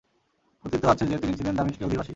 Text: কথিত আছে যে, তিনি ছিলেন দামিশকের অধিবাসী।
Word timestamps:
কথিত 0.65 0.85
আছে 0.85 1.03
যে, 1.07 1.15
তিনি 1.17 1.33
ছিলেন 1.33 1.55
দামিশকের 1.55 1.87
অধিবাসী। 1.87 2.09